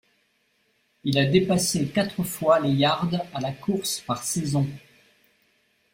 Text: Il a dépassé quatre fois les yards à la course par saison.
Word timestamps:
Il 1.03 1.19
a 1.19 1.27
dépassé 1.27 1.89
quatre 1.89 2.23
fois 2.23 2.59
les 2.59 2.71
yards 2.71 3.11
à 3.35 3.39
la 3.39 3.51
course 3.51 3.99
par 4.01 4.23
saison. 4.23 4.65